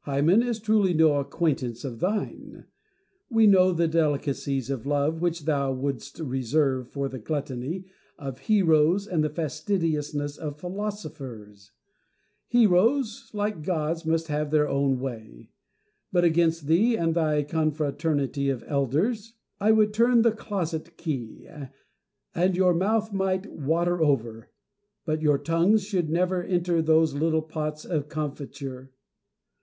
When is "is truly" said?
0.42-0.92